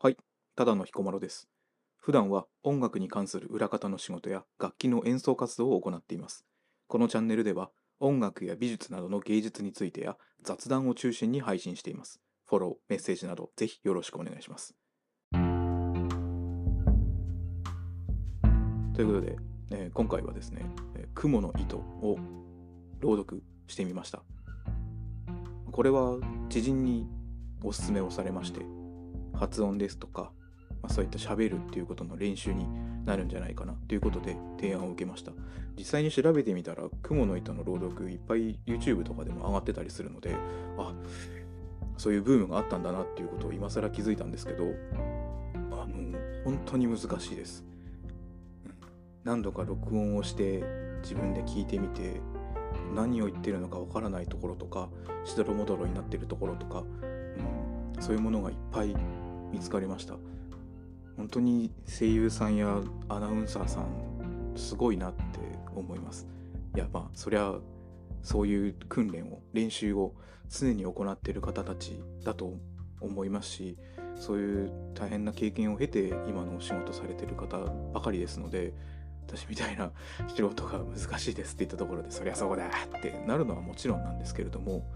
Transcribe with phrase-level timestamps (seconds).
[0.00, 0.16] はい、
[0.54, 1.48] ただの彦摩呂です。
[1.96, 6.44] 普段は音楽に関する裏方の仕事や楽器の演奏活動を行っています。
[6.86, 12.20] このチャンネルでは音楽や美術などの芸術についてや雑談を中心に配信しています。
[12.46, 14.76] フォロー、メッセージなどぜひよろしくお願いします。
[15.32, 15.38] と
[19.02, 19.36] いうことで、
[19.72, 22.20] えー今回はですね、えー雲の糸を
[23.00, 24.22] 朗読してみました。
[25.72, 26.20] これは
[26.50, 27.08] 知人に
[27.64, 28.77] おすすめをされまして、
[29.38, 30.32] 発音ですとか、
[30.82, 32.66] まあ、そういった喋るっていうことの練習に
[33.04, 35.32] なるんじゃないかなということで提案を受けました。
[35.78, 40.34] 実際に調べてみたら雲の糸の朗読いっぱい YouTube とかでも上がってたりするので
[40.76, 40.92] あ
[41.96, 44.64] そういうブームがあったんだなっていうことを今更気づいたんですけど
[45.70, 47.64] あの本当に難しいです。
[49.24, 50.64] 何度か録音をして
[51.02, 52.20] 自分で聞いてみて
[52.94, 54.88] 何を言ってるのかわからないところとか
[55.24, 58.96] しどろもどろになってるところとか、うん、そういうものがいっぱい
[59.52, 60.14] 見つかりました。
[61.16, 65.40] 本当に声優さんやアナウンサーさんすごいなって
[65.74, 66.26] 思います。
[66.74, 67.54] いやまあそりゃ
[68.22, 70.14] そういう訓練を練習を
[70.48, 72.54] 常に行っている方たちだと
[73.00, 73.78] 思いますし
[74.16, 77.58] そういう大変な経験を経て今のお仕事されてる方
[77.92, 78.72] ばかりですので
[79.26, 79.92] 私みたいな
[80.28, 84.86] 素人が難しいですって言ったところでそりゃそうだってなるのはもちろんなんですけれども、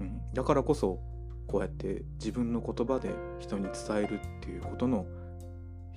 [0.00, 1.00] うん、だからこそ
[1.48, 3.10] こうやって自分の言葉で
[3.40, 3.72] 人に伝
[4.04, 5.06] えるっていうことの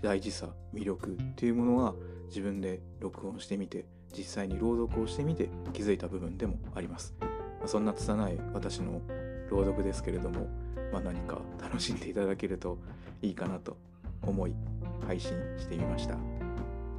[0.02, 1.94] 大事さ魅力っていうものが
[2.28, 3.86] 自分で録音してみて
[4.18, 7.14] 実際に朗読をしてみて気づいた部分でもあります、
[7.66, 9.02] そんな拙い私の
[9.50, 10.48] 朗読ですけれども、
[10.92, 12.80] まあ、何か楽しんでいただけると
[13.22, 13.78] いいかなと
[14.24, 14.54] 思い
[15.06, 16.16] 配信してみました。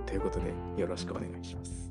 [0.07, 1.91] ということでよろしくお願いします。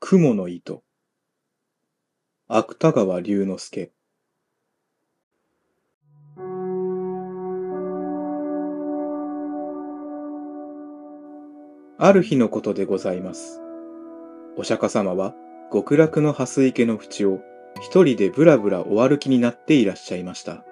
[0.00, 0.82] 雲の糸。
[2.56, 3.90] 芥川龍之介
[11.98, 13.60] ある日のことでございます。
[14.56, 15.34] お釈迦様は
[15.72, 17.40] 極楽の蓮池の淵を
[17.80, 20.64] 一人でぶらぶらお歩きになっていらっしゃいました。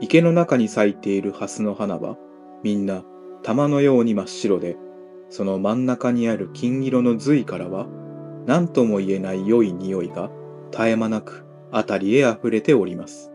[0.00, 2.16] 池の中に咲いている蓮の花は
[2.62, 3.02] みんな
[3.42, 4.76] 玉のように真っ白で、
[5.30, 7.88] その真ん中にある金色の髄からは
[8.46, 10.30] 何とも言えない良い匂いが
[10.74, 13.30] 絶え間なく辺りへ溢れております。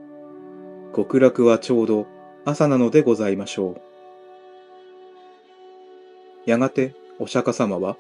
[0.93, 2.05] 極楽はちょうど
[2.43, 3.77] 朝なのでございましょ
[6.45, 6.49] う。
[6.49, 7.95] やがてお釈迦様は、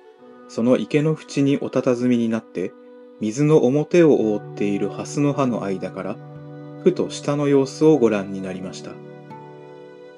[0.49, 2.73] その池の縁にお佇みになって、
[3.21, 6.17] 水の表を覆っている蓮の葉の間から、
[6.83, 8.91] ふと下の様子をご覧になりました。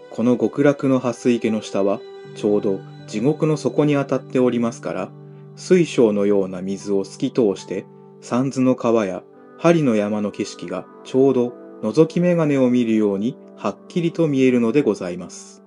[0.09, 1.99] この極楽の蓮池の下は、
[2.35, 5.11] ちょうど地獄の底に当たっておりますから、
[5.55, 7.85] 水晶のような水を透き通して、
[8.21, 9.23] 三途の川や
[9.57, 15.63] 針の山の景色がちょうど覗き眼鏡を見るようにはっきりと見えるのでございます。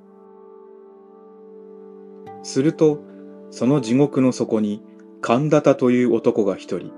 [2.45, 3.01] すると、
[3.51, 4.83] その地獄の底に、
[5.21, 6.93] 神田田という男が一人、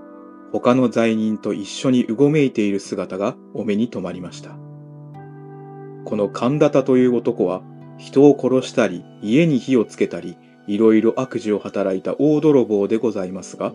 [0.52, 4.50] 他の罪人と一緒にうごめいている姿がお目に留まりました。
[6.04, 7.62] この神田田という男は、
[7.96, 10.36] 人を殺したり、家に火をつけたり、
[10.66, 13.72] いろいろ悪事を働いた大泥棒でございますが、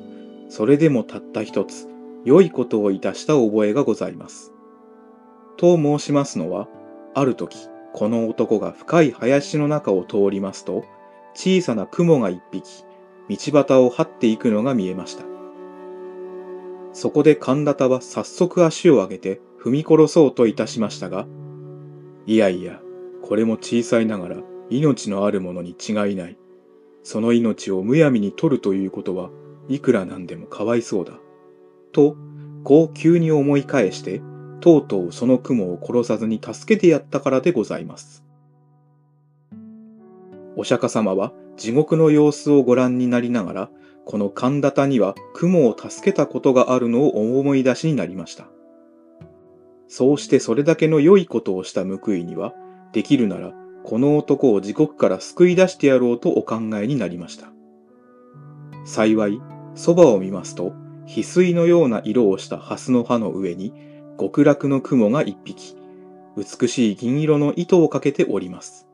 [0.51, 1.87] それでもたった一つ、
[2.25, 4.51] 良いことをいたした覚えがございます。
[5.55, 6.67] と申しますのは、
[7.13, 10.83] ある時、この男が深い林の中を通りますと、
[11.33, 12.83] 小さな雲が一匹、
[13.29, 15.23] 道端を這っていくのが見えました。
[16.91, 21.27] そこで神田田は早速足を上げて踏み殺そうといたしましたが、
[22.25, 22.81] いやいや、
[23.21, 24.37] これも小さいながら
[24.69, 26.37] 命のあるものに違いない。
[27.03, 29.29] その命をむやみに取るということは
[29.67, 31.13] いくらなんでもかわいそうだ。
[31.91, 32.15] と、
[32.63, 34.21] こう急に思い返して、
[34.59, 38.23] とうとうその雲を殺さずに助けてやったからでございます。
[40.55, 43.69] お釈迦様は地獄の様子をご覧になりながら、
[44.05, 48.47] この神田田には雲を助けたことがあるのを思い出しになりました。
[49.87, 52.53] そうしてそれだけの良いことをした報いには、
[52.93, 53.53] できるなら
[53.83, 57.47] この男を地獄から救い出してやろうとお考えになりました。
[58.85, 59.41] 幸い、
[59.75, 60.73] そばを見ますと、
[61.05, 63.73] 翡翠のような色をした蓮の葉の上に、
[64.19, 65.75] 極楽の雲が一匹、
[66.37, 68.87] 美しい銀色の糸をかけております。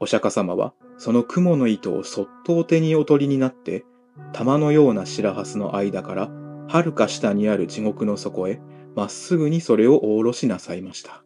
[0.00, 3.84] お釈迦様は、その雲の糸をそっとお手にお取りになって、
[4.32, 6.30] 玉のような白蓮の間から、
[6.68, 8.60] はるか下にある地獄の底へ、
[8.94, 11.22] まっすぐにそれをお下ろしなさいました。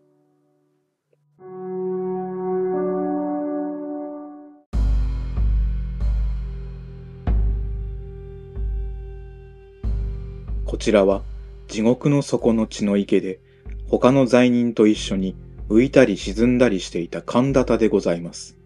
[10.77, 11.23] こちらは、
[11.69, 13.41] 地獄の底の血の池で、
[13.89, 15.35] 他の罪人と一緒に
[15.71, 18.59] 浮いたり沈んだりしていた神田田でございます。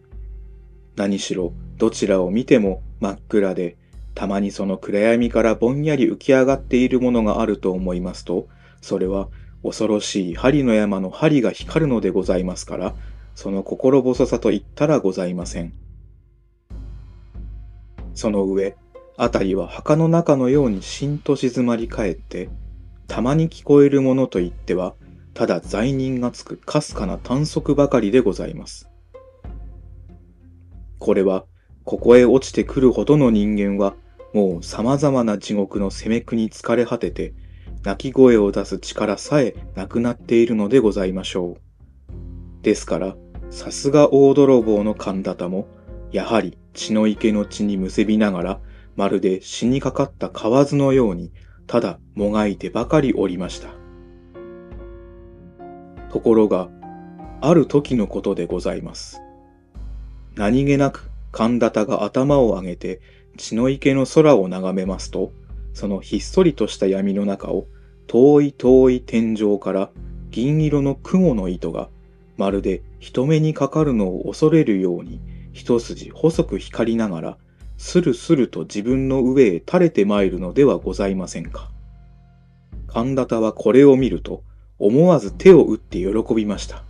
[0.97, 3.77] 何しろ、どちらを見ても真っ暗で、
[4.17, 8.49] たまにその暗闇からぼんやり浮き上がっているものがあると思いますと、
[8.81, 9.29] それは
[9.63, 12.97] 恐ろしい針の山の針が光るのでございますから、
[13.37, 15.73] その心細さと言ったらございません。
[18.15, 18.75] その上、
[19.23, 22.49] あたりは墓の中のようにしんと静まり返って、
[23.07, 24.95] たまに聞こえるものといっては、
[25.35, 28.89] ただ罪人がつくかすかな短足ばかりでございます。
[30.99, 31.45] これは、
[31.85, 33.95] ここへ落ちてくるほどの人間は、
[34.33, 37.35] もう様々な地獄の責め苦に疲れ果てて、
[37.85, 42.63] 泣き声を出す力さえなくなっているのでございましょう。
[42.63, 43.17] ですから、
[43.51, 45.67] さすが大泥棒の神田田も、
[46.11, 48.61] やはり血の池の血にむせびながら、
[49.01, 51.33] まるで死にかかった蛙のように、
[51.67, 53.71] ただもがいてばかりおりました。
[56.11, 56.69] ところが、
[57.41, 59.23] ある時のことでございます。
[60.35, 63.01] 何気なく神田田が頭を上げて
[63.39, 65.33] 血の池の空を眺めますと、
[65.73, 67.69] そのひっそりとした闇の中を
[68.07, 69.89] 遠い遠い天井から
[70.29, 71.89] 銀色の雲の糸が
[72.37, 75.23] まるで人目にかかるのを恐れるように
[75.55, 77.39] 一筋細く光りながら
[77.83, 81.71] スルスルと自分の上へ垂れて参るのではございませんか。
[82.87, 84.45] 神田田はこれを見ると
[84.79, 86.85] 思わず手を打って喜びました。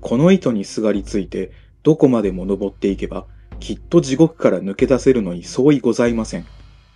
[0.00, 1.50] この糸にすがりついて
[1.82, 3.26] どこまでも登っていけば
[3.58, 6.46] きっと地獄から抜け出せるのに相違ございません。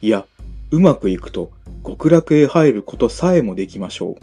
[0.00, 0.25] いや、
[0.70, 1.50] うまくいくと
[1.84, 4.16] 極楽へ入ることさえもできましょう。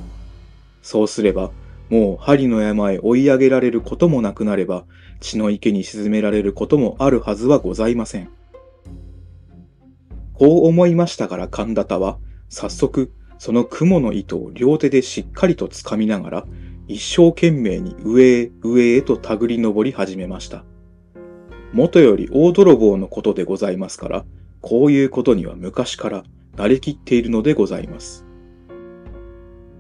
[0.82, 1.52] そうすれば、
[1.90, 4.86] もう針の山へ追い上げられることもなくなれば、
[5.20, 8.37] 血の池に沈められることもあるはずはございません。
[10.38, 16.46] こう思いましたから神田田は、早速、その雲の糸を両手でしっかりと掴みながら、
[16.88, 20.64] 一生懸命に上へ上へと手繰り登り始めました。
[21.74, 24.26] 元より大泥棒のことでございますから、
[24.62, 26.24] こういうことには昔から
[26.56, 28.24] 慣れきっているのでございます。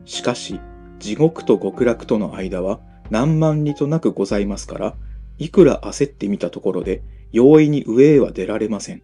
[0.06, 0.59] しかし、
[0.98, 2.80] 地獄と極楽との間は
[3.12, 4.95] 何万里となくございますから、
[5.38, 9.04] いくら焦ってみたところで、容易に上へは出られません。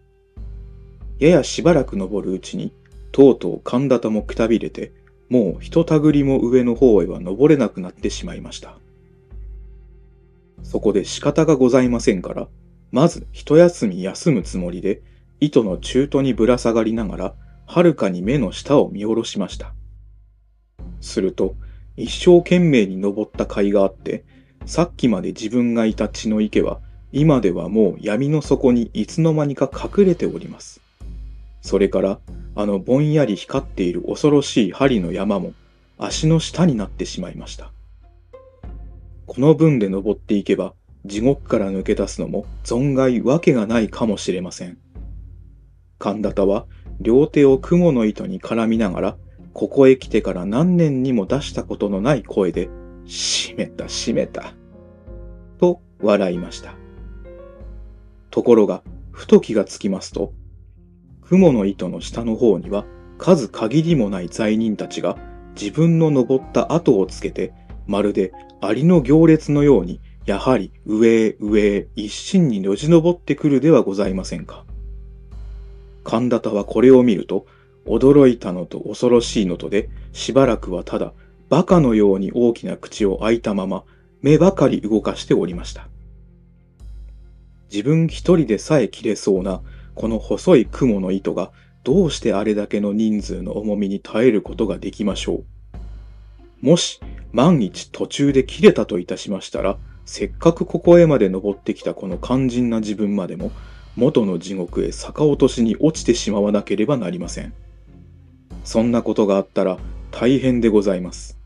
[1.18, 2.72] ややしばらく登るうちに、
[3.12, 4.92] とうとう神田田もくたびれて、
[5.28, 8.78] もうひとたぐりも上の方へは登れなくなってしまいました。
[10.62, 12.48] そこで仕方がございませんから、
[12.90, 15.02] まず一休み休むつもりで、
[15.40, 17.34] 糸の中途にぶら下がりながら、
[17.66, 19.74] はるかに目の下を見下ろしました。
[21.00, 21.54] すると、
[21.96, 24.24] 一生懸命に登った甲斐があって、
[24.66, 26.80] さっきまで自分がいた血の池は、
[27.12, 30.83] 今ではもう闇の底にいつの間にか隠れております。
[31.64, 32.20] それから、
[32.56, 35.54] あのぼんやり光っている恐ろしい針の山も、
[35.96, 37.72] 足の下になってしまいました。
[39.24, 40.74] この分で登っていけば、
[41.06, 44.76] 地獄から抜け出すのも存外わけがないかもしれません。
[45.98, 46.66] 神田田は
[47.00, 49.16] 両手を雲の糸に絡みながら、
[49.54, 52.68] ここへ来てから何年にも出したことのない声で、
[53.06, 54.52] 閉めた閉めた。
[55.58, 56.74] と笑いました。
[58.30, 58.82] ところが、
[59.12, 60.34] ふと気がつきますと、
[61.28, 62.84] 雲の糸の下の方には
[63.18, 65.16] 数限りもない罪人たちが
[65.54, 67.52] 自分の登った後をつけて、
[67.86, 74.64] まるでアリの行列のようにやはり上へ上へ一心によじ登ってくるではございませんか。
[76.02, 77.46] 神田田はこれを見ると、
[77.86, 81.12] 驚いたのと恐ろしいのとで、しばらくはただ、
[81.50, 83.84] 馬鹿のように大きな口を開いたまま、
[84.22, 85.88] 目ばかり動かしておりました。
[87.70, 89.62] 自分一人でさえ切れそうな、
[89.94, 95.44] この細い雲の糸が、どうしてあれだけの人数の重みに耐えることができましょ
[96.62, 96.66] う。
[96.66, 97.00] もし、
[97.32, 103.52] 万一途中で切れたといたしましたら、せっかくここへまで登ってきたこの肝心な自分までも、
[103.96, 107.52] 元の地獄へ逆落としに落ちてしまわなければなりません。
[108.64, 109.78] そんなことがあったら
[110.10, 111.38] 大変でございます。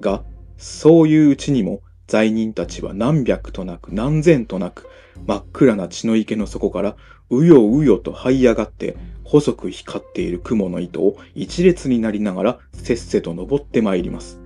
[0.00, 0.22] が、
[0.58, 4.88] そういううちにも罪人たちは何百となく何千となく
[5.26, 6.96] 真っ暗な血の池の底から
[7.32, 14.38] うようよと這い上がって細く光っている雲の糸を一列になりながらせっせと登ってまいります。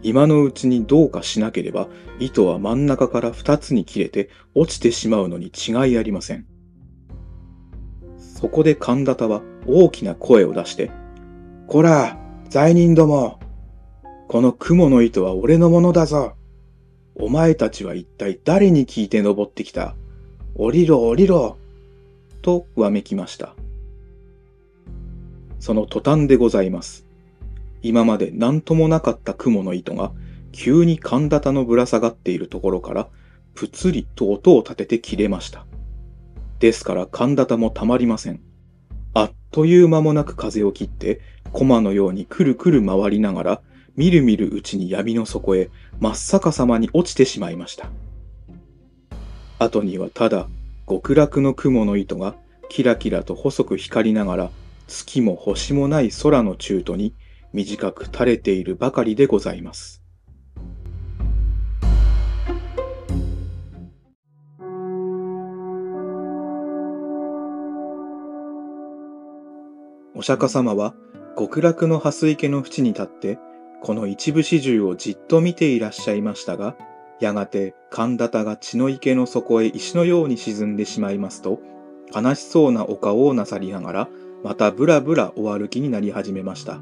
[0.00, 1.88] 今のうちにどうかしなければ、
[2.20, 6.46] 糸は真ん中から二つに切れて落ちてしまうのに違いありません。
[8.16, 10.92] そこで神田田は大きな声を出して、
[11.66, 12.16] こら、
[12.48, 13.40] 罪人ども、
[14.28, 16.34] この雲の糸は俺のものだぞ。
[17.16, 19.96] お前たちは一体誰に聞いて登ってきた？
[20.60, 21.56] 降りろ降りろ
[22.42, 23.54] とわめきました。
[25.60, 27.06] その途端でございます。
[27.80, 30.10] 今まで何ともなかった雲の糸が、
[30.50, 33.08] 急に神田のぶら下がっているところから、
[33.54, 35.64] ぷつりと音を立てて切れました。
[36.58, 38.40] ですから神田田もたまりません。
[39.14, 41.20] あっという間もなく風を切って、
[41.52, 43.62] 駒のようにくるくる回りながら、
[43.94, 47.90] みるみるうちに闇の底へ真っ逆さまに落ちてしまいました。
[49.58, 50.48] 後にはただ
[50.88, 52.34] 極楽の雲の糸が
[52.68, 54.50] キラキラと細く光りながら
[54.86, 57.14] 月も星もない空の中途に
[57.52, 60.02] 短く垂れているばかりでございます。
[70.14, 70.94] お釈迦様は
[71.38, 73.38] 極楽の蓮池の淵に立って
[73.82, 76.76] この一部始終をじっと見ていらっしゃいましたが
[77.20, 81.60] やがて神田田が血の池の底へ石のように沈んでしまいますと、
[82.14, 84.08] 悲しそうなお顔をなさりながら、
[84.44, 86.78] またぶらぶらお歩きになり始めました。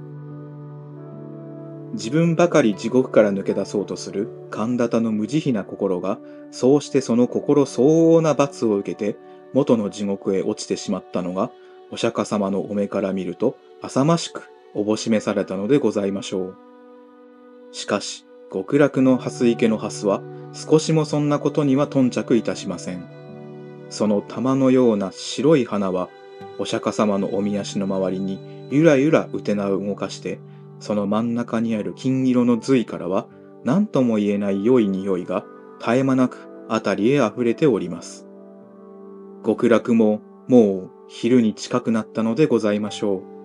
[1.94, 6.18] 自分ばかり地獄から抜け出そうとする神田田の無慈悲な心が、
[6.50, 9.18] そうしてその心相応な罰を受けて、
[9.54, 11.50] 元の地獄へ落ちてしまったのが、
[11.90, 16.56] お釈迦様のお目から見ると、浅ましくおぼしめされたのでございましょう。
[17.72, 20.22] しかし、極楽の蓮池の蓮は
[20.52, 23.04] 少しもそんなことには頓着いたしません。
[23.90, 26.08] その玉のような白い花は
[26.58, 30.38] お釈迦様のおみ足の周りにゆらゆらうてなを動かして
[30.80, 33.26] その真ん中にある金色の髄からは
[33.64, 35.44] 何とも言えない良い匂いが
[35.78, 38.26] 絶え間なく辺りへ溢れております。
[39.44, 43.35] 極楽ももう昼に近くなったのでございましょう。